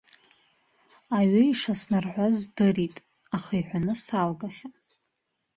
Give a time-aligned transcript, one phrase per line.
[1.17, 2.95] Аҩы ишыснарҳәаз здырит,
[3.35, 4.73] аха иҳәаны салгахьан.